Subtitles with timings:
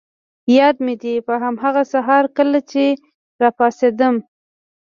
[0.57, 2.85] یاد مي دي، په هماغه سهار کله چي
[3.41, 4.15] راپاڅېدم.